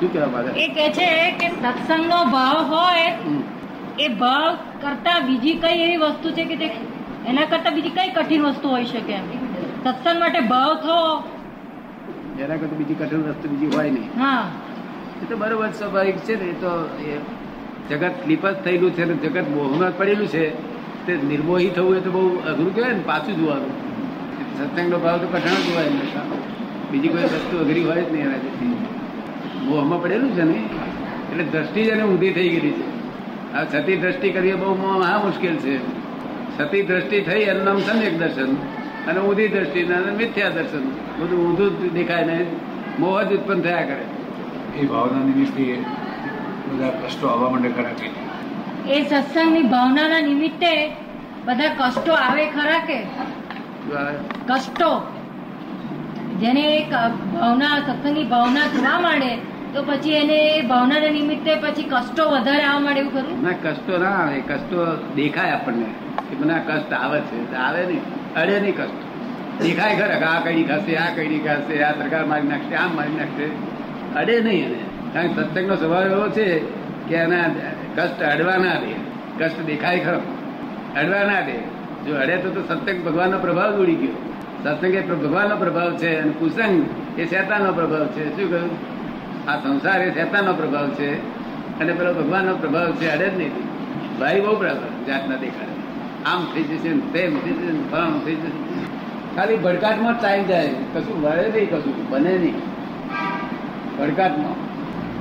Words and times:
શું 0.00 0.12
કહેવા 0.12 0.30
માંગે? 0.34 0.50
એ 0.64 0.68
કે 0.68 0.86
છે 0.98 1.08
કે 1.40 1.48
સત્સંગનો 1.48 2.20
ભાવ 2.36 2.58
હોય 2.74 3.08
એ 3.98 4.08
ભાવ 4.22 4.56
કરતા 4.80 5.18
બીજી 5.26 5.58
કઈ 5.64 5.82
એવી 5.84 5.96
વસ્તુ 5.96 6.32
છે 6.38 6.44
કે 6.44 6.56
તે 6.56 6.70
એના 7.26 7.44
કરતા 7.44 7.70
બીજી 7.70 7.90
કઈ 7.90 8.14
કઠિન 8.16 8.42
વસ્તુ 8.42 8.68
હોઈ 8.68 8.84
શકે 8.84 9.12
એમ? 9.12 9.24
સત્સંગ 9.84 10.18
માટે 10.20 10.40
ભાવ 10.40 10.72
થવો. 10.76 11.02
એના 12.44 12.56
કરતા 12.56 12.76
બીજી 12.76 12.94
કઠિન 12.94 13.22
વસ્તુ 13.28 13.48
બીજી 13.48 13.70
હોય 13.76 13.90
નહીં. 13.90 14.10
હા. 14.18 14.44
એ 15.22 15.24
તો 15.30 15.36
બરોબર 15.36 15.70
સ્વાભાવિક 15.70 16.18
છે 16.18 16.36
ને 16.42 16.44
એ 16.44 16.52
તો 16.52 16.72
એ 17.06 17.20
જગત 17.90 18.14
લિપત 18.26 18.64
થયેલું 18.64 18.92
છે 18.92 19.04
ને 19.04 19.14
જગત 19.14 19.48
મોહમાં 19.48 19.96
પડેલું 19.98 20.28
છે. 20.28 20.44
તે 21.06 21.16
નિર્મોહી 21.16 21.70
થવું 21.70 21.96
એ 21.96 22.00
તો 22.00 22.10
બહુ 22.10 22.22
અઘરું 22.50 22.74
કહેવાય 22.74 22.92
ને 22.92 23.04
પાછું 23.06 23.36
જોવાનું. 23.36 23.72
સત્સંગનો 24.58 24.98
ભાવ 24.98 25.18
તો 25.18 25.26
કઠણ 25.26 25.60
જ 25.66 25.68
હોય 25.76 25.90
બીજી 26.90 27.08
કોઈ 27.08 27.28
વસ્તુ 27.34 27.60
અઘરી 27.64 27.84
હોય 27.84 28.02
જ 28.02 28.12
નહીં 28.12 28.26
એનાથી. 28.26 28.89
મોહમાં 29.70 30.02
પડેલું 30.02 30.30
છે 30.36 30.42
ને 30.42 30.58
એટલે 31.30 31.44
દ્રષ્ટિ 31.44 31.84
જ 31.84 31.88
એને 31.88 32.02
ઊંધી 32.02 32.32
થઈ 32.32 32.48
ગયેલી 32.48 32.72
છે. 32.72 33.54
આ 33.54 33.64
સતી 33.64 33.96
દ્રષ્ટિ 33.96 34.30
કરીએ 34.30 34.54
બહુ 34.54 34.72
આ 35.02 35.18
મુશ્કેલ 35.24 35.56
છે. 35.56 35.74
સતી 36.58 36.82
દ્રષ્ટિ 36.82 37.20
થઈ 37.20 37.40
એનું 37.50 37.64
નામ 37.64 37.78
સમ્યક 37.78 38.18
દર્શન 38.18 38.54
અને 39.08 39.20
ઊંધી 39.20 39.48
દ્રષ્ટિ 39.48 39.84
મિથ્યા 40.18 40.48
દર્શન. 40.48 40.84
બધું 41.20 41.38
ઊંધું 41.46 41.92
દેખાય 41.94 42.24
ને 42.24 42.46
મોહ 42.98 43.22
જ 43.22 43.32
ઉત્પન્ન 43.32 43.60
થયા 43.60 43.82
કરે. 43.82 44.04
એ 44.78 44.86
ભાવના 44.86 45.24
નિમિત્તે 45.24 45.78
બધા 46.70 46.90
કષ્ટો 46.90 47.26
આવવા 47.28 47.50
માંડે 47.50 47.68
ખરા 47.68 47.94
કે? 48.00 48.08
એ 48.92 49.02
સત્સંગની 49.02 49.62
ભાવનાના 49.62 50.20
નિમિત્તે 50.20 50.72
બધા 51.44 51.70
કષ્ટો 51.78 52.12
આવે 52.12 52.44
ખરા 52.50 52.78
કે? 52.78 52.98
કષ્ટો. 54.46 54.90
જેને 56.40 56.62
એક 56.76 56.90
ભાવના 57.34 57.78
સત્સંગની 57.78 58.24
ભાવના 58.24 58.66
થવા 58.74 59.00
માંડે 59.00 59.32
તો 59.74 59.82
પછી 59.82 60.10
એને 60.10 60.62
ભાવનાના 60.62 61.10
નિમિત્તે 61.10 61.54
પછી 61.54 61.82
કષ્ટો 61.82 62.30
વધારે 62.30 62.64
આવવા 62.64 62.80
માંડે 62.80 63.00
એવું 63.00 63.12
ખરું? 63.12 63.42
ના, 63.42 63.70
કષ્ટો 63.70 63.98
ના 63.98 64.10
આવે. 64.10 64.40
કષ્ટો 64.40 65.08
દેખાય 65.14 65.50
આપણને 65.50 65.84
કે 66.30 66.36
મને 66.36 66.54
આ 66.54 66.58
કષ્ટ 66.58 66.92
આવે 66.92 67.20
છે. 67.20 67.54
આવે 67.54 67.86
નહીં. 67.86 68.00
અડે 68.34 68.60
નહીં 68.60 68.76
કષ્ટ. 68.76 69.10
દેખાય 69.62 69.96
ખરા 69.96 70.26
આ 70.26 70.40
કઈ 70.40 70.62
ખાશે 70.64 70.96
આ 70.96 71.14
કઈ 71.14 71.38
ખાશે 71.38 71.82
આ 71.82 71.92
સરકાર 71.92 72.24
મારી 72.24 72.48
નાખશે, 72.48 72.74
આમ 72.74 72.96
મારી 72.96 73.16
નાખશે. 73.16 73.44
અડે 74.14 74.40
નહીં 74.40 74.64
એને. 74.64 74.78
કારણ 75.14 75.28
કે 75.28 75.34
સત્સંગનો 75.34 75.76
સ્વભાવ 75.76 76.02
એવો 76.02 76.28
છે 76.28 76.58
કે 77.08 77.14
એના 77.14 77.42
કષ્ટ 77.96 78.22
અડવા 78.22 78.56
ના 78.56 78.74
દે. 78.74 78.94
કષ્ટ 79.44 79.60
દેખાય 79.60 80.00
ખરો. 80.00 80.20
અડવા 80.96 81.22
ના 81.22 81.40
દે. 81.40 81.80
જો 82.06 82.16
અડે 82.16 82.36
તો 82.36 82.50
તો 82.50 82.62
સત્સંગ 82.62 83.04
ભગવાનનો 83.04 83.38
પ્રભાવ 83.38 83.84
જ 83.84 83.88
ગયો. 83.88 84.32
સત્સંગ 84.64 84.94
એ 84.94 85.00
ભગવાનનો 85.00 85.56
પ્રભાવ 85.56 85.96
છે 85.96 86.20
અને 86.20 86.30
કુસંગ 86.30 86.88
એ 87.18 87.26
શેતાનનો 87.26 87.72
પ્રભાવ 87.72 88.06
છે. 88.06 88.36
શું 88.36 88.50
કહ્યું? 88.50 88.89
આ 89.50 89.56
સંસાર 89.56 90.02
એ 90.02 90.10
શેતાનનો 90.10 90.52
પ્રભાવ 90.52 90.90
છે 90.90 91.14
અને 91.80 91.92
પેલો 91.92 92.14
ભગવાનનો 92.14 92.56
પ્રભાવ 92.56 92.92
છે 92.92 93.10
અડે 93.10 93.28
જ 93.28 93.38
નહીં 93.38 93.50
ભાઈ 94.18 94.40
બહુ 94.40 94.56
બરાબર 94.56 95.04
જાતના 95.06 95.36
દેખાડે. 95.36 95.80
આમ 96.24 96.46
થઈ 96.54 96.62
જશે 96.62 96.88
તેમ 96.88 97.40
થઈ 97.40 97.50
જશે 97.50 97.72
ને 97.72 98.24
થઈ 98.24 98.34
જશે. 98.34 98.80
ખાલી 99.36 99.56
ભડકાટમાં 99.56 100.18
જ 100.18 100.22
ટાઈમ 100.22 100.44
જાય. 100.44 100.68
કશું 100.68 101.22
વળે 101.22 101.48
નહીં 101.48 101.70
કશું 101.70 102.10
બને 102.10 102.38
નહીં. 102.38 102.58
ભડકાટમાં. 103.98 104.70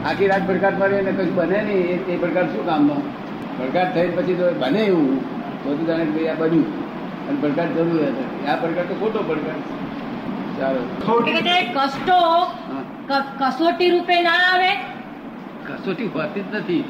આખી 0.10 0.28
રાત 0.28 0.48
ભડકાટમાં 0.48 0.88
રહીને 0.88 1.12
કશું 1.12 1.36
બને 1.36 1.62
નહીં 1.62 1.78
એ- 1.78 2.18
ભડકાટ 2.18 2.46
શું 2.46 2.66
કામનો? 2.66 2.96
ભડકાટ 3.60 3.94
થઈ 3.96 4.08
પછી 4.08 4.34
તો 4.34 4.54
બને 4.60 4.80
એવું. 4.80 5.18
બધું 5.66 5.88
જાણે 5.88 6.06
કે 6.06 6.12
ભાઈ 6.12 6.36
આ 6.36 6.40
બન્યું. 6.40 6.90
અને 7.28 7.40
ભડકાટ 7.40 7.68
જરૂર 7.68 8.06
હતી 8.06 8.48
આ 8.48 8.56
ભડકાટ 8.56 8.86
તો 8.86 8.94
ખોટો 8.94 9.24
ભડકાટ. 9.24 9.56
ચાલો 10.60 10.80
કષ્ટો 11.76 12.46
કસોટી 13.10 13.90
રૂપે 13.90 14.22
ના 14.22 14.30
આવે? 14.30 14.72
કસોટી 15.68 16.06
હોતી 16.06 16.42
જ 16.42 16.56
નથી. 16.56 16.84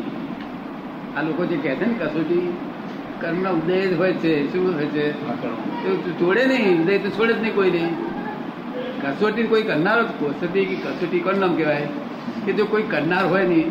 આ 1.17 1.21
લોકો 1.21 1.45
જે 1.45 1.57
કહે 1.57 1.75
છે 1.75 1.85
ને, 1.85 2.05
કસોટી 2.05 2.57
કર્મનો 3.21 3.49
ઉદય 3.49 3.95
હોય 3.95 4.13
છે, 4.13 4.51
શું 4.51 4.75
હોય 4.75 4.85
છે? 4.85 5.13
છોડે 6.19 6.45
નહીં, 6.45 6.81
ઉદય 6.81 6.97
તો 6.97 7.09
છોડે 7.09 7.33
જ 7.33 7.41
નહીં 7.41 7.55
કોઈ 7.55 7.71
નહીં 7.71 7.95
કસોટી 9.01 9.43
કોઈ 9.43 9.63
કરનારો 9.63 10.03
જ 10.03 10.07
કસોટી 10.07 10.65
કે 10.65 10.75
કસોટી 10.75 11.19
કોણ 11.19 11.37
નામ 11.37 11.55
કહેવાય? 11.55 11.87
કે 12.45 12.53
જો 12.53 12.65
કોઈ 12.65 12.83
કરનાર 12.83 13.25
હોય 13.25 13.43
નહીં 13.43 13.69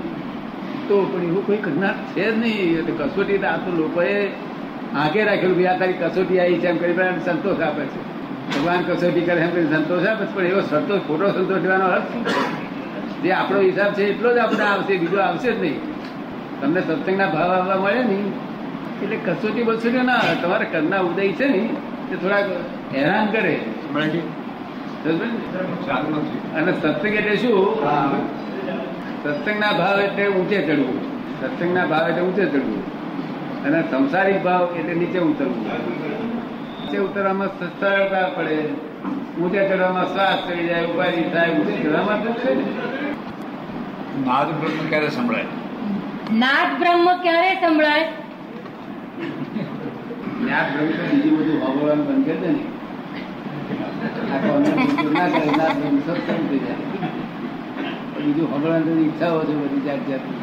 તો 0.88 1.04
પણ 1.04 1.22
એવું 1.22 1.46
કોઈ 1.46 1.56
કરનાર 1.56 1.94
છે 1.94 2.30
જ 2.30 2.38
નહીં. 2.38 2.78
એટલે 2.78 3.04
કસોટી 3.04 3.38
તો 3.38 3.46
આ 3.46 3.56
તો 3.56 3.70
લોકોએ 3.70 4.28
આગે 4.96 5.24
રાખેલું 5.24 5.56
ભાઈ 5.56 5.66
આ 5.66 5.78
તારી 5.78 5.92
કસોટી 5.92 6.40
આવી 6.40 6.58
છે, 6.58 6.66
એમ 6.66 6.76
કરી 6.76 6.94
સંતોષ 7.24 7.60
આપે 7.60 7.82
છે. 7.82 8.17
ભગવાન 8.58 8.82
કસોટી 8.82 9.20
કરે 9.20 9.40
એમ 9.40 9.70
સંતોષ 9.72 10.06
આપે 10.06 10.24
પણ 10.34 10.44
એવો 10.44 10.60
સંતોષ 10.60 11.00
ખોટો 11.00 11.28
સંતોષ 11.28 11.62
લેવાનો 11.62 11.84
અર્થ 11.84 12.02
શું 12.02 12.24
છે? 12.26 13.22
જે 13.22 13.32
આપણો 13.32 13.60
હિસાબ 13.60 13.92
છે 13.92 14.04
એટલો 14.04 14.34
જ 14.34 14.38
આપણે 14.38 14.64
આવશે 14.64 14.96
બીજો 14.96 15.20
આવશે 15.20 15.52
જ 15.52 15.60
નહીં. 15.60 15.80
તમને 16.60 16.80
સત્સંગના 16.80 17.26
ભાવ 17.26 17.50
આવવા 17.50 17.76
મળે 17.76 18.02
ને 18.02 18.18
એટલે 19.02 19.16
કસોટી 19.16 19.62
બસોટી 19.62 19.90
ના. 19.90 20.18
તમારે 20.42 20.64
કરના 20.64 21.00
ઉદય 21.00 21.32
છે 21.32 21.46
ને 21.46 21.68
તે 22.10 22.16
થોડાક 22.16 22.44
હેરાન 22.94 23.26
કરે. 23.26 23.60
અને 26.54 26.72
સત્સંગ 26.72 27.14
એટલે 27.14 27.36
શું? 27.36 27.58
સત્સંગના 29.24 29.72
ભાવ 29.72 30.00
એટલે 30.00 30.28
ઊંચે 30.28 30.62
ચડવું. 30.62 30.98
સત્સંગના 31.40 31.86
ભાવ 31.86 32.08
એટલે 32.08 32.22
ઊંચે 32.22 32.44
ચડવું. 32.44 32.98
અને 33.64 33.82
સંસારિક 33.82 34.42
ભાવ 34.42 34.76
એટલે 34.78 34.94
નીચે 34.94 35.18
ઉતરવું. 35.18 36.17
નીચે 36.88 37.00
ઉતરવામાં 37.00 37.50
સસ્તા 37.56 38.28
પડે. 38.36 38.56
ઊંચા 39.40 39.64
ચડવામાં 39.70 40.08
શ્વાસ 40.12 40.38
ચડી 40.46 40.66
જાય 40.68 40.86
ઉપાધિ 40.92 41.22
થાય 41.32 41.50
ઊંચે 41.56 41.74
ચડવામાં 41.82 42.20
તો 42.24 42.30
છે 42.40 42.50
નાદ 44.26 44.48
બ્રહ્મ 44.60 44.78
ક્યારે 44.90 45.08
સંભળાય? 45.16 45.48
નાદ 46.42 46.68
બ્રહ્મ 46.80 47.06
ક્યારે 47.22 47.50
સંભળાય? 47.62 48.06
નાદ 50.48 50.66
બ્રહ્મ 50.72 50.88
તો 50.96 51.02
બીજું 51.12 51.34
બધું 51.38 51.58
ભગવાન 51.64 52.00
બંધ 52.08 52.24
કરી 52.26 52.40
દે 52.42 52.50
ને. 52.56 52.62
બીજું 58.18 58.46
ભગવાન 58.52 58.82
ઈચ્છાઓ 59.06 59.40
છે 59.48 59.54
બધી 59.62 59.84
જાત 59.86 60.02
જાતની. 60.10 60.40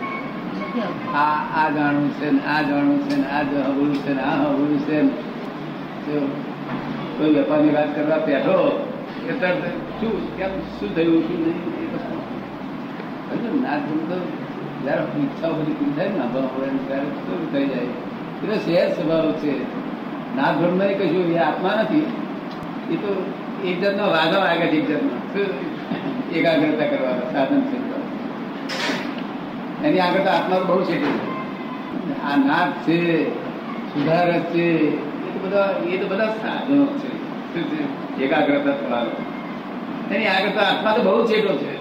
આ 1.22 1.38
આ 1.60 1.68
જાણવું 1.76 2.10
છે 2.20 2.28
ને 2.32 2.42
આ 2.56 2.62
જાણવું 2.70 3.00
છે 3.08 3.16
ને 3.22 3.28
આ 3.38 3.44
હવળું 3.68 3.96
છે 4.04 4.12
ને 4.14 4.22
આ 4.22 4.36
હવળું 4.42 4.82
છે 4.88 4.98
ને. 5.02 5.14
કોઈ 7.18 7.34
વેપારની 7.34 7.74
વાત 7.74 7.90
કરવા 7.96 8.20
બેઠો 8.26 8.58
કે 9.26 9.34
તરત 9.34 9.64
શું 10.00 10.14
કેમ 10.38 10.52
શું 10.78 10.90
થયું 10.96 11.22
શું 11.28 11.40
નહીં 11.46 11.62
ને, 13.62 13.70
તો 14.10 14.18
જયારે 14.84 15.04
ઈચ્છાઓ 15.20 15.54
બધી 15.54 15.76
પૂરી 15.80 15.96
થાય 15.98 16.10
ના 16.18 16.24
અભાવ 16.24 16.48
ત્યારે 16.88 17.08
થઈ 17.54 17.68
જાય. 17.68 17.90
એટલે 18.42 18.58
સહેજ 18.66 18.90
સ્વભાવ 18.98 19.32
છે. 19.32 19.54
બ્રહ્મ 20.60 20.76
નહીં 20.78 20.98
કશું 21.00 21.26
એ 21.32 21.38
આત્મા 21.38 21.76
નથી. 21.82 22.06
એ 22.92 22.96
તો 22.96 23.12
એક 23.66 23.78
જાતનો 23.82 24.06
વાઘા 24.16 24.42
વાગે 24.46 24.68
છે 24.68 24.78
એક 24.78 24.88
જાતનો? 24.90 25.16
એકાગ્રતા 26.36 26.88
કરવાનો 26.92 27.26
સાધન 27.34 27.62
છે 27.70 27.78
એની 29.88 30.00
આગળ 30.00 30.24
તો 30.28 30.30
આત્મા 30.30 30.60
બહુ 30.68 30.78
છે. 30.84 30.98
આ 32.30 32.36
નાદ 32.48 32.70
છે 32.86 33.00
સુધારક 33.92 34.44
છે 34.54 34.68
બધા 35.46 35.76
એ 35.90 35.98
તો 35.98 36.08
બધા 36.08 36.30
સાધનો 36.42 36.86
છે. 36.86 37.12
એકાગ્રતા 38.24 38.72
થવાનો 38.72 40.16
એની 40.16 40.28
આગળ 40.28 40.50
તો 40.50 40.62
આત્મા 40.62 40.92
તો 40.98 41.02
બહુ 41.04 41.26
છેટો 41.26 41.54
છે. 41.58 41.74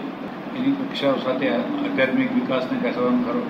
એની 0.57 0.73
કક્ષાઓ 0.73 1.17
સાથે 1.25 1.47
આધ્યાત્મિક 1.49 2.35
વિકાસને 2.35 2.77
કહેવાનો 2.83 3.23
ખરો. 3.27 3.43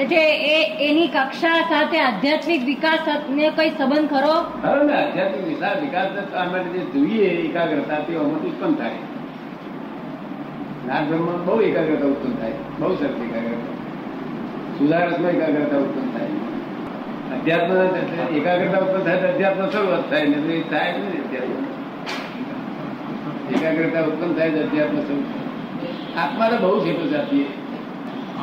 એટલે 0.00 0.22
એ 0.48 0.56
એની 0.88 1.08
કક્ષા 1.08 1.54
સાથે 1.68 1.98
આધ્યાત્મિક 1.98 2.62
વિકાસ 2.64 3.06
ને 3.30 3.50
કઈ 3.56 3.70
સંબંધ 3.70 4.10
ખરો? 4.10 4.34
ખરો 4.62 4.82
ને 4.82 4.94
આધ્યાત્મિક 5.02 5.44
વિકાસ 5.48 5.76
વિકાસ 5.80 6.08
માટે 6.52 6.68
જે 6.68 6.84
જોઈએ 6.84 7.28
એકાગ્રતા 7.46 7.98
તે 7.98 8.16
અમુક 8.16 8.44
ઉત્પન્ન 8.44 8.74
થાય. 8.74 8.96
બ્રહ્મ 11.08 11.26
બહુ 11.46 11.60
એકાગ્રતા 11.60 12.06
ઉત્પન્ન 12.06 12.34
થાય. 12.34 12.52
બહુ 12.78 12.94
સરસ 12.94 13.18
એકાગ્રતા. 13.26 13.74
સુધારસમાં 14.78 15.30
એકાગ્રતા 15.30 15.78
ઉત્પન્ન 15.78 16.10
થાય. 16.18 16.27
અધ્યાત્મ 17.34 17.72
એકાગ્રતા 18.36 18.80
ઉત્પન્ન 18.84 19.04
થાય 19.06 19.18
તો 19.22 19.28
અધ્યાત્મ 19.32 19.66
શરૂઆત 19.74 20.04
થાય 20.10 20.24
ને 20.32 20.36
થાય 20.70 20.90
જ 20.92 20.98
નહીં 20.98 21.22
અધ્યાત્મ. 21.24 21.64
એકાગ્રતા 23.54 24.04
ઉત્પન્ન 24.10 24.32
થાય 24.38 24.50
તો 24.50 24.60
અધ્યાત્મ 24.66 24.98
શરૂ 25.06 25.24
થાય. 25.28 25.46
આત્મા 26.22 26.48
તો 26.52 26.56
બહુ 26.62 26.78
છેટો 26.86 27.04
જાતીએ 27.06 27.46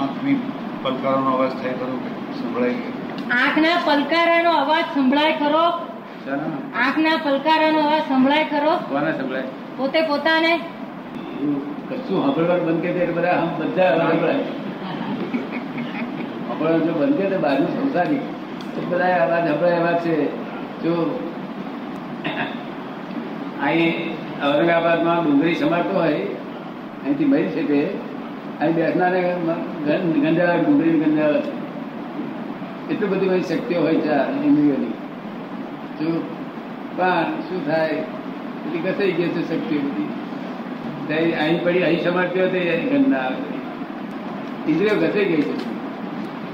આંખની 0.01 0.37
પલકારોનો 0.83 1.29
અવાજ 1.35 1.53
થાય 1.61 1.75
ખરો 1.79 1.95
સંભળાય 2.39 2.75
આંખના 3.41 3.77
પલકારાનો 3.87 4.51
અવાજ 4.63 4.85
સંભળાય 4.95 5.33
ખરો? 5.41 5.65
ચાલો 6.25 6.47
આંખના 6.83 7.17
પલકારાનો 7.25 7.79
અવાજ 7.87 8.03
સંભળાય 8.09 8.45
ખરો? 8.51 8.73
કોને 8.91 9.11
સંભળાય? 9.17 9.47
પોતે 9.77 9.99
પોતાને? 10.01 10.53
એવું 10.53 11.57
કશું 11.89 12.17
સાંભળવાનું 12.21 12.65
બંધ 12.67 12.81
કરી 12.81 12.95
દે 12.99 13.05
બધા 13.17 13.35
આમ 13.41 13.49
બધા 13.59 13.91
સંભળાય. 13.97 14.43
સાંભળવાનું 16.47 16.87
જો 16.87 16.93
બંધ 16.93 17.17
કરે 17.17 17.27
તો 17.29 17.39
બાજુ 17.39 17.65
સંસારી. 17.75 18.23
બધા 18.83 19.09
અવાજ 19.25 19.43
સંભળાય 19.47 19.75
એવા 19.75 19.93
છે. 19.99 20.15
જો 20.83 20.93
અહીં 23.63 24.13
ઔરંગાબાદમાં 24.45 25.23
ડુંગળી 25.23 25.55
સમારતો 25.55 25.93
હોય, 25.99 26.19
અહીંથી 27.03 27.25
મરી 27.25 27.49
શકે. 27.49 27.81
અહીં 28.59 28.75
બેસનારે 28.75 29.21
ગંજાળા 30.15 30.55
ડુંગળી 30.55 30.99
ગંજાળા 30.99 31.41
છે. 31.41 31.53
એટલું 32.91 33.09
બધી 33.09 33.29
બધી 33.29 33.41
શક્તિઓ 33.41 33.79
હોય 33.81 33.95
છે 33.95 34.17
ઇન્દ્રિયોની. 34.45 34.93
શું 35.97 36.13
પણ 36.97 37.25
શું 37.47 37.59
થાય, 37.67 37.89
એટલી 37.89 38.79
ઘસાઈ 38.79 39.11
ગઈ 39.11 39.29
છે 39.29 39.41
શક્તિઓ 39.49 39.79
બધી. 39.79 40.07
અહીં 41.33 41.63
પડી 41.63 41.83
અહીં 41.83 42.03
સમર્પ્યો 42.03 42.47
તે 42.47 42.61
ગંધ 42.91 43.07
ના 43.07 43.19
આવે. 43.19 44.71
ઇન્દ્રિયો 44.71 44.95
ઘસાઈ 44.95 45.25
ગઈ 45.25 45.41
છે. 45.41 45.55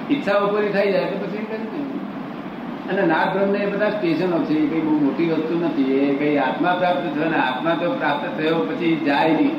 ઈચ્છાઓ 0.09 0.47
પૂરી 0.47 0.67
થઈ 0.67 0.91
જાય 0.91 1.05
તો. 1.05 1.30
અને 2.89 3.03
બ્રહ્મ 3.33 3.55
એ 3.55 3.65
બધા 3.65 3.89
સ્ટેશનો 3.89 4.37
છે, 4.43 4.53
એ 4.53 4.67
કઈ 4.69 4.81
બહુ 4.81 4.93
મોટી 4.99 5.29
વસ્તુ 5.31 5.53
નથી, 5.65 5.91
એ 5.97 6.15
કઈ 6.15 6.37
આત્મા 6.37 6.75
પ્રાપ્ત 6.79 7.03
થયો 7.15 7.29
ને 7.29 7.37
આત્મા 7.37 7.75
તો 7.81 7.91
પ્રાપ્ત 7.91 8.23
થયો 8.37 8.59
પછી 8.59 8.95
જાય 9.05 9.33
નહીં. 9.33 9.55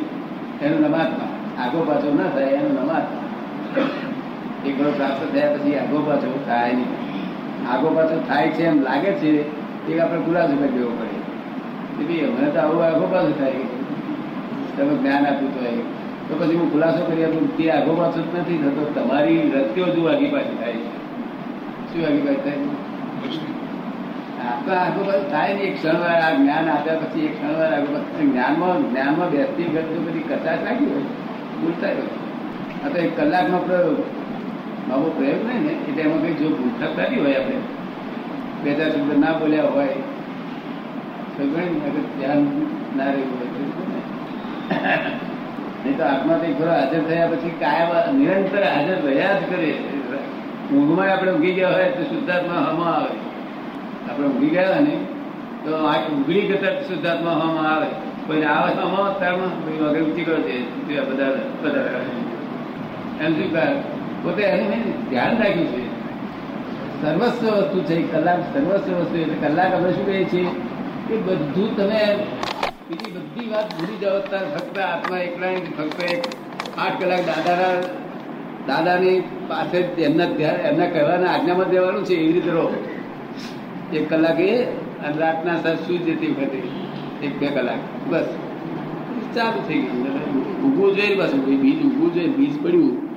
એનું 0.63 0.81
નમાત્મા, 0.81 1.31
આગો 1.63 1.79
પાછો 1.85 2.09
ન 2.15 2.21
થાય, 2.35 2.45
એનું 2.45 2.75
નમાત્મા. 2.75 3.25
એક 4.67 4.81
વાર 4.81 4.91
પ્રાપ્ત 4.91 5.23
થયા 5.33 5.53
પછી 5.53 5.75
આગો 5.75 5.99
પાછો 5.99 6.45
થાય 6.47 6.73
નહીં. 6.73 6.93
આગો 7.73 7.89
પાછો 7.89 8.17
થાય 8.29 8.49
છે 8.49 8.63
એમ 8.63 8.83
લાગે 8.83 9.13
છે, 9.13 9.31
એ 9.89 9.99
આપણે 9.99 10.21
ખુલાસો 10.21 10.55
કરી 10.57 10.69
દેવો 10.69 10.91
પડે 10.91 12.05
બી 12.05 12.23
મને 12.27 12.49
તો 12.51 12.59
આવું 12.61 12.85
આગો 12.85 13.07
પાછો 13.13 13.33
થાય 13.39 13.53
તમે 14.77 14.95
જ્ઞાન 14.95 15.27
આપ્યું 15.27 15.53
તો 15.55 15.61
એ. 15.67 15.73
તો 16.29 16.33
પછી 16.39 16.57
હું 16.57 16.69
ખુલાસો 16.73 17.05
કરી 17.05 17.25
આપું 17.25 17.57
તે 17.57 17.71
આગો 17.71 17.93
પાછો 17.95 18.21
જ 18.21 18.27
નથી 18.39 18.59
થતો, 18.59 18.83
તમારી 18.95 19.53
રસ્તીઓ 19.55 19.87
જ 19.95 19.97
આગી 20.15 20.31
પાછી 20.35 20.59
થાય 20.61 20.73
છે. 20.73 20.91
શું 21.91 22.03
આગી 22.07 22.25
પાછી 22.27 22.45
થાય 22.45 22.92
આપણા 24.49 24.75
આગો 24.75 25.01
પાછું 25.05 25.31
થાય 25.31 25.55
ને, 25.55 25.61
એક 25.61 25.75
ક્ષણવાર 25.77 26.21
આ 26.21 26.31
જ્ઞાન 26.31 26.69
આપ્યા 26.69 26.95
પછી 26.95 27.27
એક 27.27 27.35
ક્ષણવાર 27.37 27.71
આગો 27.75 27.91
જ્ઞાનમાં 28.21 28.91
જ્ઞાનમાં 28.91 29.31
બેસતી 29.31 29.65
વખત 29.65 29.99
બધી 30.07 30.21
કચાશ 30.21 30.63
રાખી 30.65 30.85
હોય 30.85 31.07
ભૂલ 31.61 31.75
હોય. 31.83 31.95
આ 32.85 32.99
એક 32.99 33.21
કલાકનો 33.21 33.59
પ્રયોગ, 33.59 33.99
નવો 34.89 35.09
પ્રયોગ 35.17 35.43
નહીં 35.47 35.63
ને, 35.63 35.73
એટલે 35.73 36.03
એમાં 36.03 36.23
કઈ 36.23 36.35
જો 36.35 36.49
ભૂલ 36.49 36.73
થતી 36.81 37.21
હોય 37.21 37.35
આપણે, 37.35 37.59
બે 38.65 38.71
ચાર 38.75 38.91
ના 39.19 39.33
બોલ્યા 39.39 39.65
હોય 39.65 39.95
ધ્યાન 42.19 42.41
ના 42.97 43.05
રહ્યું 43.05 43.33
હોય? 43.39 43.49
નહીં 45.85 45.97
તો 45.97 46.05
આત્મા 46.05 46.35
તો 46.35 46.65
હાજર 46.65 47.03
થયા 47.09 47.27
પછી 47.27 47.51
કાયમ 47.61 48.19
નિરંતર 48.19 48.65
હાજર 48.65 48.99
રહ્યા 49.05 49.39
જ 49.39 49.43
કરે 49.51 49.71
ઊંઘમાં 50.71 51.13
આપણે 51.13 51.33
ઊંઘી 51.33 51.55
ગયા 51.59 51.73
હોય 51.73 51.91
તો 51.99 52.03
શુદ્ધાત્મા 52.03 52.63
હમાં 52.69 52.95
આવે. 52.97 53.15
આપણે 54.11 54.27
ઊંઘી 54.27 54.53
ગયા 54.57 54.81
ને 54.81 54.95
તો 55.65 55.71
આ 55.77 55.97
ઊંઘડી 56.13 56.49
કરતા 56.49 56.75
શુદ્ધાત્મા 56.89 57.37
હમાં 57.43 57.69
આવે. 57.75 57.89
કોઈ 58.27 58.45
આવે 58.55 58.73
હમાં 58.83 59.19
તારમાં 59.21 59.53
કોઈ 59.65 59.79
વગર 59.79 60.03
ઊંચી 60.03 60.25
કરો 60.25 60.39
છે 60.43 60.57
બધા 61.09 61.33
બધા 61.63 61.87
એમ 63.25 63.33
શું 63.35 63.51
કહે? 63.53 63.65
પોતે 64.23 64.43
એનું 64.43 64.69
મેં 64.71 64.83
ધ્યાન 65.11 65.39
રાખ્યું 65.39 65.73
છે. 65.73 65.83
સર્વસ્વ 67.03 67.47
વસ્તુ 67.57 67.79
છે 67.83 68.03
કલાક 68.03 68.41
સર્વસ્વ 68.53 68.95
વસ્તુ 69.01 69.17
એટલે 69.17 69.49
કલાક 69.49 69.75
આપણે 69.75 69.93
શું 69.93 70.07
કહીએ 70.07 70.25
છીએ? 70.25 70.51
કે 71.09 71.17
બધું 71.17 71.77
તમે 71.77 72.03
બીજી 72.89 73.11
બધી 73.11 73.49
વાત 73.51 73.69
ભૂલી 73.75 73.99
જાઓ 74.03 74.21
ફક્ત 74.55 74.79
આત્મા 74.79 75.19
એકલા 75.19 75.53
ફક્ત 75.79 76.01
આઠ 76.79 76.97
કલાક 77.03 77.23
દાદાના 77.27 77.75
દાદાની 78.67 79.21
પાસે 79.49 79.79
એમના 79.79 80.25
ધ્યાન, 80.25 80.55
એમના 80.55 80.87
કહેવાના 80.87 81.33
આજ્ઞામાં 81.33 81.71
દેવાનું 81.71 82.05
છે, 82.05 82.15
એવી 82.15 82.33
રીતે 82.33 82.51
રહો. 82.51 82.85
એક 83.93 84.11
કલાક 84.11 84.37
અને 85.05 85.17
રાતના 85.19 85.63
સાત 85.63 85.87
સુઈ 85.87 85.99
જતી 85.99 86.27
વખતે 86.27 86.63
એક 87.27 87.39
બે 87.39 87.47
કલાક. 87.47 87.79
બસ. 88.11 88.25
ચાલુ 89.35 89.69
થઈ 89.69 89.79
ગયું. 89.79 90.63
ઊભું 90.63 90.97
જોઈએ 90.97 91.15
પાછું 91.15 91.61
બીજ 91.61 91.83
ઊભું 91.83 92.15
જોઈએ, 92.15 92.29
બીજ 92.29 92.63
પડ્યું. 92.63 93.09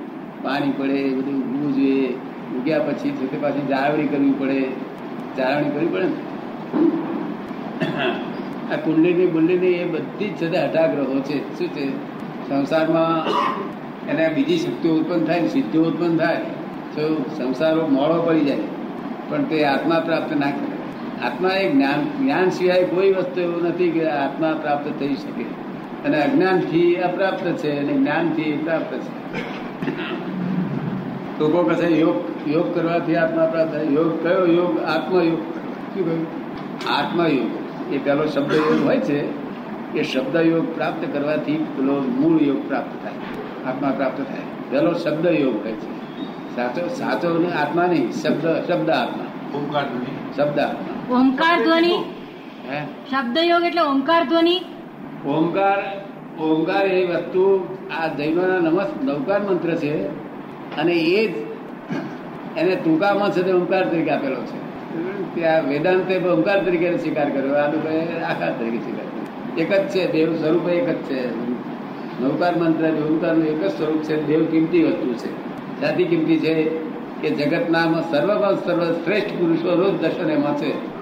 પાણી 0.42 0.72
પડે, 0.78 1.10
બધું 1.10 1.34
ઊભું 1.34 1.74
જોઈએ. 1.76 2.14
ઉગ્યા 2.58 2.78
પછી 2.78 3.10
છે 3.10 3.42
પાછી 3.42 3.66
જાળવણી 3.68 4.06
કરવી 4.06 4.30
પડે. 4.30 4.60
જાળવણી 5.36 5.70
કરવી 5.70 5.86
પડે 5.86 6.04
ને. 6.04 6.14
આ 8.72 8.76
કુંડલીની 8.76 9.26
બુંડલીની 9.26 9.66
એ 9.66 9.84
બધી 9.84 10.28
જ 10.28 10.32
છે 10.32 10.56
હટાગ્રહો 10.56 11.20
છે. 11.20 11.58
શું 11.58 11.68
છે? 11.68 11.88
સંસારમાં 12.48 13.30
એને 14.08 14.28
બીજી 14.28 14.56
શક્તિઓ 14.56 14.94
ઉત્પન્ન 14.94 15.24
થાય 15.24 15.40
ને 15.40 15.48
સિદ્ધિઓ 15.48 15.84
ઉત્પન્ન 15.84 16.16
થાય, 16.16 16.36
તો 16.96 17.24
સંસારો 17.36 17.86
મોડો 17.86 18.22
પડી 18.22 18.40
જાય. 18.40 18.58
પણ 19.28 19.44
તે 19.44 19.64
આત્મા 19.64 20.00
પ્રાપ્ત 20.00 20.36
ના 20.36 20.50
કરે. 20.50 20.76
આત્મા 21.26 21.48
એ 21.48 21.72
જ્ઞાન 21.72 22.24
જ્ઞાન 22.24 22.50
સિવાય 22.50 22.84
કોઈ 22.84 23.12
વસ્તુ 23.12 23.40
એવું 23.40 23.62
નથી 23.62 23.90
કે 23.90 24.08
આત્મા 24.08 24.58
પ્રાપ્ત 24.62 25.00
થઈ 25.00 25.14
શકે. 25.14 25.44
અને 26.04 26.22
અજ્ઞાનથી 26.22 26.96
અપ્રાપ્ત 26.96 27.44
છે 27.44 27.78
અને 27.78 27.92
જ્ઞાનથી 27.92 28.52
પ્રાપ્ત 28.64 28.96
છે. 28.96 29.40
લોકો 31.38 31.62
કહે 31.62 31.88
યોગ 31.88 32.48
યોગ 32.48 32.74
કરવાથી 32.74 33.16
આત્મા 33.16 33.46
પ્રાપ્ત 33.46 33.72
થાય. 33.72 33.84
યોગ 33.84 34.22
કયો 34.22 34.46
યોગ? 34.46 34.78
આત્મયોગ. 34.78 35.40
શું 35.94 36.04
કહ્યું? 36.04 36.26
આત્મયોગ. 36.98 37.92
એ 37.94 37.98
પહેલો 37.98 38.26
શબ્દ 38.26 38.54
યોગ 38.54 38.86
હોય 38.86 38.98
છે, 38.98 39.18
એ 39.94 40.02
શબ્દ 40.02 40.36
યોગ 40.36 40.74
પ્રાપ્ત 40.74 41.06
કરવાથી 41.12 41.56
પેલો 41.56 42.00
મૂળ 42.00 42.42
યોગ 42.42 42.68
પ્રાપ્ત 42.68 43.02
થાય. 43.02 43.12
આત્મા 43.66 43.90
પ્રાપ્ત 43.90 44.18
થાય. 44.18 44.70
પેલો 44.70 44.92
શબ્દ 44.92 45.26
યોગ 45.26 45.62
હોય 45.62 45.72
છે. 45.72 45.96
સાચો 46.56 46.88
સાચો 46.88 47.38
ને 47.38 47.52
આત્મા 47.52 47.86
નહીં 47.86 48.12
શબ્દ 48.12 48.72
શબ્દ 48.72 48.90
આત્મા. 48.90 49.58
ઓમકાર 49.58 49.84
ધ્વનિ. 49.84 50.34
શબ્દ 50.36 50.58
આત્મા. 50.58 51.16
ઓમકાર 51.16 51.64
ધ્વનિ? 51.64 52.04
હે? 52.70 52.80
શબ્દ 53.10 53.38
યોગ 53.38 53.64
એટલે 53.64 53.82
ઓમકાર 53.82 54.24
ધ્વનિ? 54.24 54.62
ઓમકાર 55.26 56.06
ઓમકાર 56.42 56.86
એ 56.86 57.06
વસ્તુ 57.06 57.76
આ 58.02 58.06
જૈનોના 58.06 58.58
નમસ 58.58 58.86
નવકાર 59.04 59.40
મંત્ર 59.40 59.74
છે. 59.74 60.06
અને 60.76 60.92
એ 60.92 61.26
જ 61.26 61.34
એને 62.56 62.76
ટૂંકામાં 62.76 63.32
છે 63.32 63.42
તે 63.42 63.52
ઓમકાર 63.52 63.88
તરીકે 63.88 64.10
આપેલો 64.10 64.36
છે. 64.36 64.66
ત્યાં 65.34 65.68
વેદાંતે 65.68 66.16
ઓમકાર 66.16 66.64
તરીકે 66.64 66.98
સ્વીકાર 66.98 67.30
કર્યો. 67.30 67.54
આ 67.54 67.66
લોકોએ 67.66 68.22
આકાર 68.22 68.52
તરીકે 68.52 68.78
સ્વીકાર 68.78 69.04
કર્યો. 69.04 69.62
એક 69.62 69.72
જ 69.72 69.94
છે 69.94 70.12
દેવ 70.12 70.36
સ્વરૂપ 70.36 70.68
એક 70.68 70.88
જ 70.88 71.02
છે. 71.02 71.55
નવકાર 72.20 72.56
મંત્ર 72.56 72.90
જ 72.90 73.10
ઓમકારનું 73.10 73.44
એક 73.44 73.64
જ 73.64 73.70
સ્વરૂપ 73.70 74.02
છે, 74.02 74.26
દેવ 74.26 74.44
કિંમતી 74.44 74.84
વસ્તુ 74.84 75.14
છે. 75.14 75.46
સાથી 75.80 76.04
કિંમતી 76.04 76.38
છે 76.38 76.62
કે 77.22 77.30
જગતના 77.30 78.00
સર્વમાં 78.00 78.64
સર્વ 78.64 78.92
શ્રેષ્ઠ 78.92 79.28
પુરુષો 79.28 79.74
રોજ 79.74 80.00
દર્શન 80.00 80.30
એમાં 80.30 80.56
છે. 80.56 80.96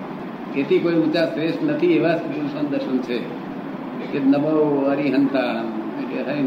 એથી 0.61 0.79
કોઈ 0.79 0.95
ઊંચા 0.95 1.27
શ્રેષ્ઠ 1.27 1.63
નથી 1.63 1.93
એવા 1.93 2.17
પુરુષોનું 2.17 2.71
દર્શન 2.71 2.99
છે. 2.99 3.19
કે 4.13 4.19
નમો 4.19 4.87
હરિહંતા 4.91 5.65
એટલે 6.03 6.33
હરિ 6.33 6.43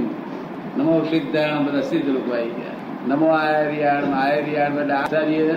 નમો 0.77 1.07
સિદ્ધાણ, 1.09 1.65
બધા 1.65 1.81
સિદ્ધ 1.81 2.09
લોકો 2.09 2.31
આવી 2.31 2.49
ગયા. 2.49 3.15
નમો 3.15 3.27
આયરિયાણ 3.27 4.03
આયરિયાણ 4.03 4.75
બધા 4.75 4.95
આચાર્ય 4.95 5.47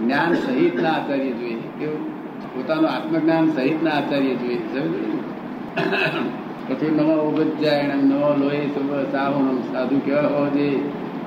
જ્ઞાન 0.00 0.34
સહિતના 0.34 0.90
આચાર્ય 0.90 1.30
જોઈએ. 1.30 1.58
કેવું 1.78 2.20
પોતાનું 2.54 2.90
આત્મજ્ઞાન 2.90 3.50
સહિતના 3.50 3.90
આચાર્ય 3.90 4.34
જોઈએ. 4.34 4.58
સમજ્યું? 4.58 5.12
ને? 5.12 6.39
પછી 6.70 6.90
નમો 6.90 7.14
ઉગજાયણ 7.14 7.96
નમો 7.96 8.34
લોહી 8.38 8.66
સુભ 8.66 9.12
સાહુણમ 9.12 9.60
સાધુ 9.72 9.98
કેવા 9.98 10.20
હોવો 10.20 10.48
જોઈએ 10.48 10.80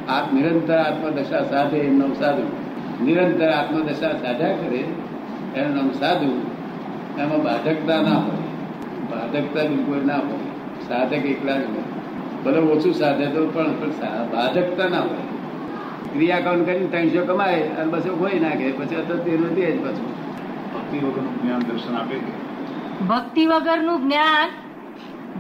આ 0.10 0.22
નિરંતર 0.34 0.78
આત્મદશા 0.78 1.42
સાધે 1.42 1.78
એમનો 1.78 2.14
સાધુ. 2.14 2.44
નિરંતર 3.06 3.50
આત્મદશા 3.50 4.12
સાધ્યા 4.12 4.54
કરે 4.54 4.84
એનું 5.56 5.76
નામ 5.76 5.92
સાધુ. 5.92 6.42
એમાં 7.20 7.44
બાધકતા 7.44 8.02
ના 8.02 8.10
હોય. 8.10 8.46
બાધકતા 9.12 9.68
બિલકુલ 9.68 10.06
ના 10.06 10.16
હોય. 10.16 10.48
સાધક 10.88 11.26
એકલા 11.26 11.58
જ 11.58 11.62
હોય. 11.62 11.84
ભલે 12.46 12.60
ઓછું 12.60 12.94
સાધે 12.94 13.26
તો 13.26 13.48
પણ 13.48 13.74
પણ 13.74 13.90
બાધકતા 14.32 14.90
ના 14.90 15.00
હોય. 15.00 15.28
ક્રિયાકાંડ 16.14 16.66
કરીને 16.66 16.88
ત્રણસો 16.88 17.34
કમાય 17.34 17.62
અને 17.62 17.92
બસો 17.92 18.16
હોય 18.16 18.40
નાખે 18.40 18.72
પછી 18.72 18.96
અત્યારે 18.96 19.24
તેનું 19.24 19.56
દે 19.56 19.72
જ 19.72 19.84
પાછું. 19.84 20.12
ભક્તિ 20.74 20.98
વગરનું 20.98 21.42
જ્ઞાન 21.42 21.60
દર્શન 21.60 21.96
આપે 21.96 22.16
ભક્તિ 23.08 23.46
વગરનું 23.46 24.02
જ્ઞાન 24.02 24.50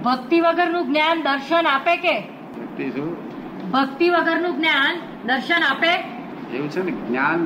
ભક્તિ 0.01 0.39
વગરનું 0.39 0.87
જ્ઞાન 0.87 1.21
દર્શન 1.21 1.67
આપે 1.67 1.95
કે? 1.97 2.19
ભક્તિ 2.19 2.89
શું? 2.89 3.17
ભક્તિ 3.71 4.09
વગરનું 4.09 4.57
જ્ઞાન 4.57 4.99
દર્શન 5.27 5.63
આપે? 5.63 5.91
એવું 6.55 6.69
છે 6.69 6.83
ને 6.83 6.91
જ્ઞાન 6.91 7.45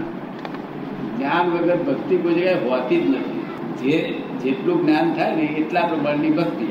જ્ઞાન 1.18 1.50
વગર 1.50 1.78
ભક્તિ 1.78 2.18
કોઈ 2.18 2.34
જગ્યાએ 2.34 2.70
હોતી 2.70 3.02
જ 3.02 3.10
નથી. 3.10 3.46
જે 3.78 4.24
જેટલું 4.44 4.86
જ્ઞાન 4.86 5.14
થાય 5.14 5.36
ને 5.36 5.42
એટલા 5.42 5.82
પ્રમાણની 5.82 6.30
ભક્તિ. 6.30 6.68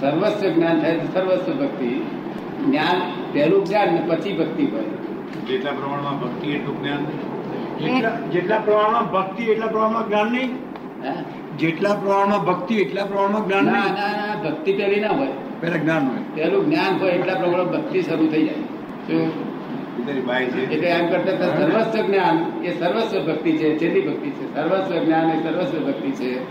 સર્વસ્વ 0.00 0.48
જ્ઞાન 0.48 0.80
થાય 0.80 0.98
તો 0.98 1.12
સર્વસ્વ 1.12 1.52
ભક્તિ. 1.52 2.06
જ્ઞાન 2.66 3.02
પહેલું 3.32 3.64
જ્ઞાન 3.64 3.88
ને 3.88 4.02
પછી 4.08 4.38
ભક્તિ 4.38 4.66
હોય. 4.66 4.84
જેટલા 5.46 5.70
પ્રમાણમાં 5.70 6.20
ભક્તિ 6.20 6.50
એટલું 6.50 6.82
જ્ઞાન 6.82 7.04
જેટલા 7.78 8.10
જેટલા 8.10 8.58
પ્રમાણમાં 8.58 9.12
ભક્તિ 9.12 9.44
એટલા 9.44 9.66
પ્રમાણમાં 9.66 10.08
જ્ઞાન 10.08 10.26
નહીં. 10.26 10.50
હે? 11.04 11.12
જેટલા 11.58 11.94
પ્રમાણમાં 11.94 12.44
ભક્તિ 12.44 12.76
એટલા 12.76 13.04
પ્રમાણમાં 13.04 13.44
જ્ઞાન 13.44 13.64
ના 13.64 13.72
ના 13.72 14.26
ના 14.26 14.50
ભક્તિ 14.50 14.72
પહેલી 14.72 15.00
ના 15.00 15.08
હોય. 15.08 15.28
પેલા 15.60 15.76
જ્ઞાન 15.76 16.06
હોય. 16.06 16.18
પહેલું 16.34 16.64
જ્ઞાન 16.64 16.98
હોય 16.98 17.10
એટલા 17.10 17.34
પ્રમાણમાં 17.34 17.66
ભક્તિ 17.66 18.02
શરૂ 18.02 18.26
થઈ 18.26 18.46
જાય. 18.46 18.54
એટલે 20.62 20.88
એમ 20.88 21.08
કરતા 21.08 21.56
સર્વસ્વ 21.56 22.06
જ્ઞાન 22.06 22.64
એ 22.64 22.78
સર્વસ્વ 22.78 23.32
ભક્તિ 23.32 23.52
છે 23.52 23.78
છેલ્લી 23.78 24.00
ભક્તિ 24.00 24.30
છે. 24.30 24.54
સર્વસ્વ 24.54 25.04
જ્ઞાન 25.04 25.30
એ 25.30 25.42
સર્વસ્વ 25.42 25.86
ભક્તિ 25.86 26.10
છે. 26.10 26.42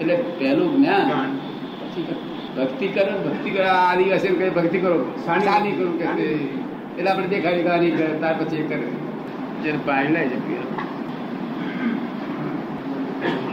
એટલે 0.00 0.16
પહેલું 0.16 0.76
જ્ઞાન. 0.76 1.36
પછી 1.36 2.02
ભક્તિ. 2.58 2.88
કરો 2.88 3.28
ભક્તિ 3.28 3.50
કરો. 3.50 3.64
આ 3.64 3.92
આદિવાસી 3.92 4.28
કઈ 4.28 4.50
ભક્તિ 4.50 4.78
કરો. 4.78 5.04
સાની- 5.26 5.72
કરું 5.72 5.98
કે 5.98 6.22
એટલે 6.98 7.10
આપણે 7.10 7.26
દેખાડી 7.26 7.62
કે 7.62 7.68
આની 7.68 7.90
કરે 7.90 8.06
ત્યાર 8.06 8.44
પછી 8.44 8.56
એ 8.56 8.62
કરે. 8.62 8.88
જેને 9.62 9.78
પાણી 9.86 10.08
લે 10.08 10.28
છે 10.28 10.72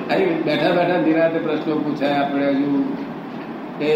અહીં 0.09 0.43
બેઠા 0.43 0.71
બેઠા 0.71 1.01
નિરાતે 1.01 1.39
પ્રશ્નો 1.39 1.75
પૂછાય 1.75 2.13
આપણે 2.13 2.49
હજુ 2.49 2.97
એ 3.81 3.93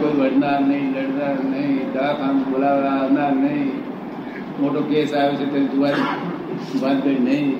કોઈ 0.00 0.20
વડનાર 0.20 0.60
નહીં, 0.60 0.90
લડનાર 0.90 1.44
નહીં 1.44 1.92
દવાખાનું 1.92 2.50
બોલાવવા 2.50 2.90
આવનાર 2.90 3.32
નહીં, 3.32 3.72
મોટો 4.60 4.80
કેસ 4.80 5.14
આવ્યો 5.14 5.34
છે 5.34 5.44
તે 5.44 5.58
વાત 6.82 7.04
કરી 7.04 7.18
નહીં. 7.18 7.56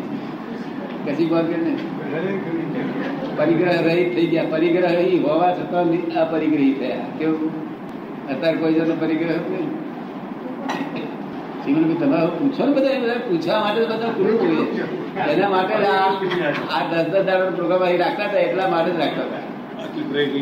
કશી 1.06 1.28
કરી 1.46 1.64
નહીં? 1.64 3.36
પરિગ્રહ 3.36 3.82
રહિત 3.82 4.14
થઈ 4.14 4.26
ગયા. 4.26 4.44
પરિગ્રહ 4.44 4.90
હોવા 5.22 5.54
છતાં 5.54 5.84
આ 6.18 6.24
અપરિગ્રહી 6.24 6.72
થયા. 6.72 6.96
કેવું? 7.18 7.50
અત્યારે 8.28 8.56
કોઈ 8.56 8.74
જણનો 8.74 8.94
પરિગ્રહ 9.00 9.28
નહીં. 9.28 9.87
જીવન 11.66 11.96
તમે 11.96 12.18
પૂછો 12.38 12.66
ને 12.66 12.72
બધા 12.72 12.98
બધા 13.00 13.18
પૂછવા 13.18 13.60
માટે 13.60 13.80
બધા 13.84 14.10
પૂછવું 14.10 14.40
જોઈએ 14.40 14.84
એના 15.32 15.48
માટે 15.48 15.74
આ 15.74 15.98
આ 16.70 16.82
દસ 16.92 17.06
દસ 17.06 17.24
દાડો 17.26 17.50
પ્રોગ્રામ 17.50 17.82
અહીં 17.82 18.00
રાખતા 18.00 18.28
હતા 18.28 18.40
એટલા 18.40 18.68
માટે 18.68 18.90
જ 18.90 18.98
રાખતા 18.98 19.24
હતા. 19.24 19.42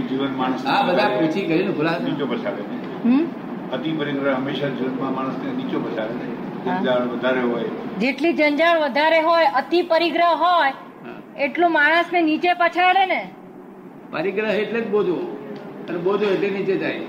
જીવન 0.08 0.32
માણસ 0.36 0.66
આ 0.66 0.82
બધા 0.82 1.08
પૂછી 1.08 1.42
કરીને 1.42 1.72
ભૂલા 1.72 1.98
નીચો 1.98 2.26
પછાડે 2.26 2.62
અતિ 3.72 3.90
પરિગ્રહ 3.92 4.34
હંમેશા 4.34 4.68
જીવનમાં 4.68 5.14
માણસને 5.14 5.52
નીચો 5.52 5.78
પછાડે 5.80 6.14
જંજાળ 6.64 7.08
વધારે 7.08 7.40
હોય. 7.40 7.70
જેટલી 7.98 8.32
જંજાળ 8.32 8.78
વધારે 8.80 9.20
હોય 9.20 9.48
અતિ 9.54 9.82
પરિગ્રહ 9.82 10.30
હોય 10.36 10.68
એટલું 10.68 11.44
એટલું 11.44 11.72
માણસને 11.72 12.22
નીચે 12.22 12.54
પછાડે 12.54 13.04
ને. 13.06 13.20
પરિગ્રહ 14.10 14.54
એટલે 14.54 14.80
જ 14.80 14.88
બોજો. 14.88 15.16
અને 15.88 15.98
બોજો 15.98 16.26
એટલે 16.30 16.50
નીચે 16.50 16.76
જાય. 16.76 17.00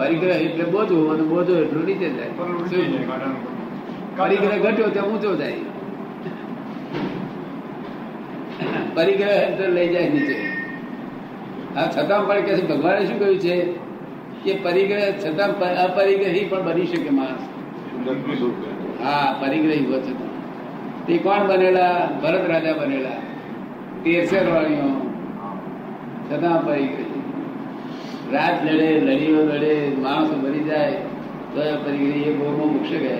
પરિગ્રહ 0.00 0.36
એટલે 0.36 0.64
બોજો 0.64 0.98
અને 1.12 1.22
બોધો 1.22 1.54
એટલું 1.56 1.84
નીચે 1.84 2.08
જાય. 2.10 2.32
પરિગ્રહ 4.16 4.56
ઘટ્યો 4.58 4.88
તો 4.88 5.00
ઊંચો 5.00 5.36
જાય. 5.36 5.60
પરિગ્રહ 8.94 9.28
એટલે 9.28 9.68
લઈ 9.68 9.92
જાય 9.92 10.08
નીચે. 10.08 10.36
હા 11.74 11.86
છતાં 11.86 12.26
પણ 12.26 12.40
કે 12.40 12.52
ભગવાને 12.62 13.06
શું 13.06 13.18
કહ્યું 13.18 13.38
છે? 13.38 13.56
કે 14.44 14.52
પરિગ્રહ 14.62 15.04
છતાં 15.20 15.50
અપરિગ્રહી 15.84 16.44
પણ 16.44 16.62
બની 16.62 16.86
શકે 16.86 17.10
માણસ. 17.10 17.44
હા 19.04 19.28
પરિગ્રહી 19.40 19.86
હોત 19.86 20.04
તે. 21.06 21.18
કોણ 21.18 21.46
બનેલા? 21.46 22.08
ભરત 22.22 22.44
રાજા 22.48 22.74
બનેલા. 22.74 23.20
તેરસેર 24.04 24.46
વાણીઓ 24.48 24.90
છતાં 26.28 26.58
પરિગ્રહી. 26.66 27.09
રાત 28.32 28.64
લડે 28.64 29.00
લડીઓ 29.00 29.44
લડે 29.44 29.92
માણસો 29.98 30.36
મરી 30.36 30.64
જાય 30.64 30.92
તો 31.54 31.62
એ 31.62 31.76
પરિગ્રહી 31.76 32.22
એ 32.22 32.36
ભોગમાં 32.36 32.72
મૂકશે 32.72 32.98
ગયા 32.98 33.16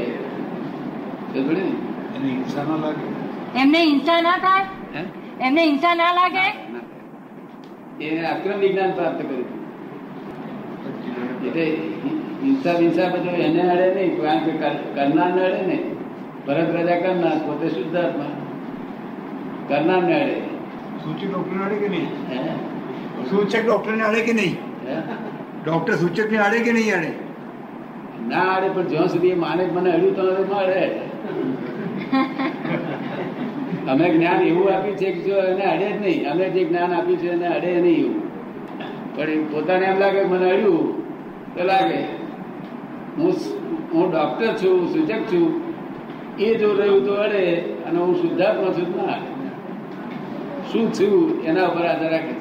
હિંસા 2.23 2.62
ના 2.62 2.76
લાગે. 2.76 3.61
એમને 3.61 3.85
હિંસા 3.85 4.21
ના 4.21 4.37
થાય? 4.37 4.62
હે? 4.97 5.05
એમને 5.47 5.64
હિંસા 5.64 5.95
ના 5.95 6.12
લાગે. 6.12 6.57
એને 8.05 8.26
અક્રમ 8.26 8.59
વિજ્ઞાન 8.59 8.93
પ્રાપ્ત 8.93 9.23
કર્યું. 9.23 9.45
એટલે 11.47 11.64
હિંસા 12.43 12.73
વિંસા 12.73 13.09
બધું 13.09 13.31
એને 13.31 13.71
અડે 13.71 13.95
નહીં 13.95 14.23
કારણ 14.23 14.38
કે 14.38 14.50
કર- 14.50 14.95
કરનાર 14.95 15.35
ને 15.35 15.43
અડે 15.43 15.67
નહીં. 15.67 15.95
ભરત 16.47 16.75
રાજા 16.75 17.00
કરનાર 17.00 17.38
પોતે 17.38 17.69
શુદ્ધાત્મા 17.69 18.25
કરનાર 19.69 20.02
ને 20.02 20.23
અડે 20.23 20.35
સૂચક 21.05 21.33
ડોક્ટર 21.33 21.64
અડે 21.64 21.75
કે 21.75 21.88
નહીં? 21.88 22.07
હે? 22.31 22.52
સૂચક 23.31 23.67
ડોક્ટર 23.67 23.93
ને 23.93 24.05
અડે 24.05 24.21
કે 24.21 24.33
નહીં? 24.33 24.70
ડોક્ટર 25.64 25.94
સૂચક 26.02 26.30
ને 26.30 26.38
અડે 26.47 26.59
કે 26.66 26.73
નહીં 26.78 26.94
અડે 26.99 27.11
ના 28.30 28.49
અડે 28.56 28.68
પણ 28.75 28.88
જ્યાં 28.90 29.09
સુધી 29.14 29.37
માને 29.44 29.62
મને 29.76 29.90
અડ્યું 29.97 30.14
તો 30.14 30.56
અડે 30.56 30.82
અમે 33.90 34.06
જ્ઞાન 34.14 34.40
એવું 34.47 34.66
આપ્યું 34.73 34.97
છે 35.00 35.09
કે 35.14 35.20
જો 35.26 35.37
એને 35.52 35.64
અડે 35.75 35.87
જ 35.92 35.97
નહીં. 36.04 36.26
અમે 36.30 36.44
જે 36.54 36.61
જ્ઞાન 36.68 36.92
આપ્યું 36.92 37.18
છે 37.23 37.28
એને 37.37 37.47
અડે 37.56 37.70
નહીં 37.80 37.99
એવું. 38.00 38.16
પણ 39.14 39.30
એ 39.30 39.44
પોતાને 39.52 39.85
એમ 39.90 39.99
લાગે 40.02 40.20
મને 40.32 40.47
અડ્યું 40.54 40.87
તો 41.56 41.62
લાગે 41.70 42.00
હું 43.16 43.32
હું 43.92 44.06
ડોક્ટર 44.12 44.50
છું 44.61 44.88
સૂચક 44.92 45.23
છું. 45.30 45.47
એ 46.38 46.49
જો 46.61 46.68
રહ્યું 46.78 47.04
તો 47.06 47.12
અડે 47.25 47.42
અને 47.87 47.99
હું 47.99 48.14
શુદ્ધાત્મા 48.23 48.73
છું 48.76 48.88
ના. 48.97 49.18
શું 50.70 50.87
છું 50.92 51.14
એના 51.49 51.68
ઉપર 51.70 51.85
આધાર 51.87 52.12
રાખે 52.14 52.35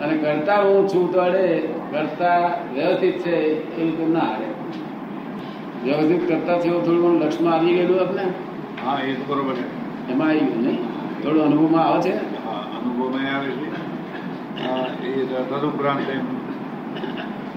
અને 0.00 0.14
કરતા 0.18 0.62
હું 0.62 0.88
છું 0.88 1.12
તો 1.12 1.20
અડે 1.20 1.44
કરતા 1.90 2.40
વ્યવસ્થિત 2.74 3.22
છે 3.22 3.34
એ 3.76 3.82
રીતે 3.82 4.04
ના 4.06 4.28
અડે. 4.34 4.48
વ્યવસ્થિત 5.82 6.28
કરતા 6.28 6.58
છે 6.58 6.68
એવું 6.68 6.82
થોડું 6.84 7.02
ઘણું 7.02 7.20
લક્ષમાં 7.22 7.54
આવી 7.54 7.74
ગયેલું 7.74 8.00
આપને? 8.00 8.24
હા 8.84 8.98
એ 9.00 9.14
તો 9.14 9.24
બરોબર 9.24 9.54
છે. 9.54 9.64
એમાં 10.08 10.28
આવી 10.28 10.46
ગયું 10.46 10.62
નહીં 10.62 10.78
થોડું 11.22 11.44
અનુભવમાં 11.44 11.86
આવે 11.86 12.00
છે? 12.02 12.12
અનુભવ 12.12 12.78
અનુભવમાં 12.78 13.34
આવે 13.34 13.50
છે. 13.50 13.66
હા, 14.62 14.86
એ 15.04 15.44
તદુપરાંત 15.50 16.08
એમ 16.08 16.24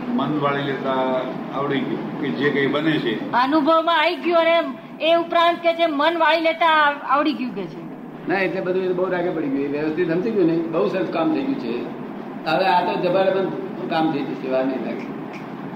મન 0.08 0.42
વાળી 0.42 0.64
લેતા 0.64 1.22
આવડી 1.54 1.80
ગયું 1.80 2.20
કે 2.22 2.28
જે 2.30 2.50
કઈ 2.50 2.68
બને 2.68 3.00
છે. 3.00 3.14
અનુભવમાં 3.34 4.00
આવી 4.00 4.16
ગયું 4.16 4.38
અને 4.38 4.76
એ 5.00 5.16
ઉપરાંત 5.16 5.60
કે 5.62 5.74
છે 5.74 5.88
મન 5.88 6.20
વાળી 6.20 6.42
લેતા 6.42 6.76
આવડી 7.10 7.34
ગયું 7.34 7.56
કે 7.56 7.66
છે. 7.66 7.82
ના 8.28 8.40
એટલે 8.40 8.62
બધું 8.62 8.96
બહુ 8.96 9.06
રાગે 9.10 9.30
પડી 9.30 9.50
ગયું. 9.50 9.72
વ્યવસ્થિત 9.72 10.12
સમજી 10.12 10.32
ગયું 10.32 10.48
ને? 10.48 10.56
બહુ 10.72 10.88
સરસ 10.88 11.10
કામ 11.10 11.34
થઈ 11.34 11.44
ગયું 11.44 11.60
છે. 11.60 12.01
હવે 12.46 12.66
આ 12.74 12.82
તો 12.88 12.94
જબરદસ્ત 13.06 13.82
કામ 13.92 14.06
થઈ 14.14 14.26
જશે 14.30 14.48
વાર 14.54 14.64
નહીં 14.70 14.84
લાગે 14.88 15.06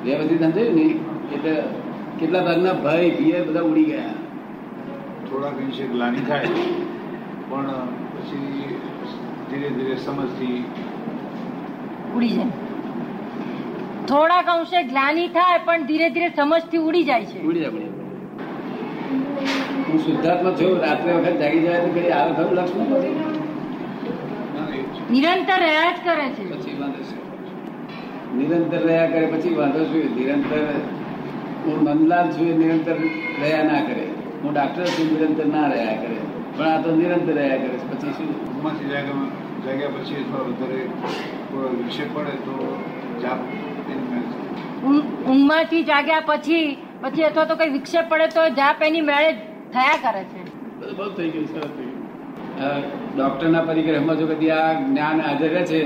વ્યવસ્થિત 0.05 0.41
સમજાયું 0.45 0.77
ને 0.79 0.85
એટલે 1.35 1.53
કેટલા 2.19 2.43
ભાગના 2.47 2.75
ભય 2.85 3.09
ભિયર 3.17 3.41
બધા 3.49 3.65
ઉડી 3.71 3.87
ગયા. 3.91 4.15
થોડાક 5.29 5.57
અંશે 5.65 5.85
ગ્લાની 5.93 6.23
થાય 6.29 6.49
પણ 7.49 7.69
પછી 8.13 8.69
ધીરે 9.49 9.69
ધીરે 9.77 9.95
સમજથી 10.05 10.59
ઉડી 12.15 12.33
જાય. 12.35 12.51
થોડાક 14.11 14.47
અંશે 14.55 14.79
ગ્લાની 14.91 15.29
થાય 15.37 15.61
પણ 15.69 15.87
ધીરે 15.91 16.07
ધીરે 16.17 16.29
સમજથી 16.41 16.83
ઉડી 16.89 17.05
જાય 17.11 17.31
છે. 17.31 17.39
ઉડી 17.49 17.63
જાય 17.63 17.93
હું 19.87 19.99
શુદ્ધાત્મા 20.05 20.53
છું 20.59 20.77
રાત્રે 20.85 21.11
વખત 21.17 21.35
જાગી 21.45 21.63
જાય 21.65 21.79
તો 21.87 21.89
કઈ 21.97 22.11
આવે 22.19 22.31
ખરું 22.37 22.53
લક્ષ્મણ. 22.59 23.34
નિરંતર 25.11 25.59
રહ્યા 25.59 25.91
જ 25.91 25.97
કરે 26.03 26.27
છે. 26.29 26.43
પછી 26.51 26.75
વાંધો 26.79 27.03
શું? 27.03 27.19
નિરંતર 28.37 28.81
રહ્યા 28.85 29.07
કરે 29.07 29.25
પછી 29.25 29.53
વાંધો 29.53 29.85
શું? 29.85 30.15
નિરંતર 30.15 30.57
હું 31.65 31.83
નંદલાલ 31.83 32.31
છું 32.31 32.47
એ 32.47 32.57
નિરંતર 32.57 32.97
રહ્યા 33.41 33.63
ના 33.63 33.81
કરે. 33.81 34.05
હું 34.43 34.53
ડાક્ટર 34.53 34.85
છું 34.85 35.07
નિરંતર 35.13 35.45
ના 35.45 35.67
રહ્યા 35.67 35.95
કરે. 35.95 36.17
પણ 36.57 36.67
આ 36.67 36.81
તો 36.81 36.95
નિરંતર 36.95 37.33
રહ્યા 37.33 37.57
કરે 37.57 37.77
પછી 37.91 38.13
શું? 38.13 38.29
ઊંઘમાંથી 38.47 38.89
જાગ્યા 38.89 39.27
જાગ્યા 39.65 39.89
પછી 39.89 40.15
અથવા 40.15 40.43
વધારે 40.43 40.79
કોઈ 41.51 41.75
વિષય 41.83 42.05
પડે 42.13 42.31
તો 42.31 42.55
જાપ 43.21 43.39
ઊંઘમાંથી 44.85 45.83
જાગ્યા 45.83 46.21
પછી 46.21 46.77
પછી 47.01 47.23
અથવા 47.23 47.45
તો 47.45 47.55
કઈ 47.55 47.69
વિક્ષેપ 47.69 48.09
પડે 48.09 48.27
તો 48.27 48.49
જાપ 48.49 48.81
એની 48.81 49.01
મેળે 49.01 49.31
થયા 49.73 49.97
કરે 49.97 50.23
છે. 50.23 50.41
બધું 50.79 50.97
બહુ 50.97 51.09
થઈ 51.09 51.29
ગયું 51.29 51.47
સરસ 51.47 51.71
થઈ 51.77 51.89
ગયું 51.89 53.04
ડોક્ટરના 53.15 53.63
પરિગ્રહમાં 53.67 54.17
જો 54.17 54.25
કદી 54.27 54.51
આ 54.51 54.71
જ્ઞાન 54.81 55.17
હાજર 55.21 55.49
રહે 55.55 55.63
છે 55.63 55.79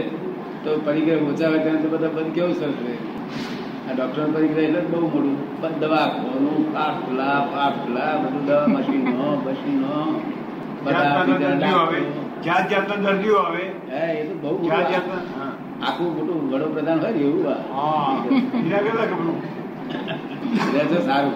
તો 0.63 0.69
પરિગ્રહ 0.85 1.21
ઓછા 1.29 1.49
હોય 1.49 1.73
તો 1.83 1.87
બધા 1.87 2.13
બધું 2.15 2.31
કેવું 2.33 2.53
સરસ 2.53 2.79
રહે? 2.85 2.95
આ 3.87 3.93
ડોક્ટરનો 3.93 4.27
પરિગ્રહ 4.35 4.61
એટલે 4.63 4.81
બહુ 4.91 4.99
મોટું 5.03 5.35
દવા 5.81 6.07
ખોનું 6.15 6.59
પાઠ 6.73 6.97
ખુલા 7.03 7.37
પાઠ 7.53 7.77
ખુલા 7.83 8.13
બધું 8.23 8.43
દવા 8.45 8.67
મશીનો 8.67 9.27
મશીનો. 9.45 9.95
જાત 12.45 12.65
જાતના 12.71 12.97
દર્દીઓ 13.05 13.37
આવે 13.37 13.63
હે, 13.91 14.03
એ 14.19 14.23
તો 14.23 14.33
બહુ 14.43 14.51
જાત 14.67 14.85
જાતના 14.93 15.21
આખું 15.81 16.09
મોટું 16.15 16.39
વડોપ્રધાન 16.51 16.99
હોય 16.99 17.11
ને 17.11 17.21
એવું 17.21 17.43
આ. 17.75 18.13
સારું. 21.07 21.35